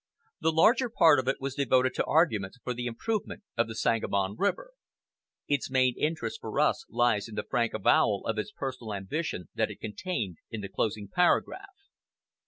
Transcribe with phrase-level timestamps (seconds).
[0.39, 4.35] The larger part of it was devoted to arguments for the improvement of the Sangamon
[4.35, 4.71] River.
[5.47, 9.69] Its main interest for us lies in the frank avowal of his personal ambition that
[9.69, 11.75] is contained in the closing paragraph.